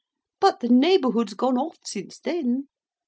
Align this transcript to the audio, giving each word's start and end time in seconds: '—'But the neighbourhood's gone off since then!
'—'But 0.39 0.61
the 0.61 0.67
neighbourhood's 0.67 1.35
gone 1.35 1.59
off 1.59 1.77
since 1.83 2.17
then! 2.17 2.69